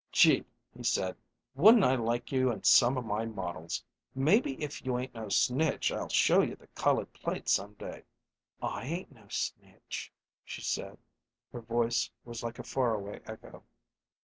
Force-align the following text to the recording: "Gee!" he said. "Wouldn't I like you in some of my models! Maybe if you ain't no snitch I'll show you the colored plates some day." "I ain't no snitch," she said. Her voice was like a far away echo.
"Gee!" 0.11 0.43
he 0.75 0.81
said. 0.81 1.15
"Wouldn't 1.53 1.83
I 1.83 1.93
like 1.95 2.31
you 2.31 2.49
in 2.49 2.63
some 2.63 2.97
of 2.97 3.05
my 3.05 3.27
models! 3.27 3.83
Maybe 4.15 4.53
if 4.59 4.83
you 4.83 4.97
ain't 4.97 5.13
no 5.13 5.29
snitch 5.29 5.91
I'll 5.91 6.09
show 6.09 6.41
you 6.41 6.55
the 6.55 6.65
colored 6.69 7.13
plates 7.13 7.51
some 7.51 7.75
day." 7.75 8.01
"I 8.63 8.83
ain't 8.83 9.11
no 9.11 9.27
snitch," 9.27 10.11
she 10.43 10.61
said. 10.63 10.97
Her 11.51 11.61
voice 11.61 12.09
was 12.25 12.41
like 12.41 12.57
a 12.57 12.63
far 12.63 12.95
away 12.95 13.19
echo. 13.27 13.61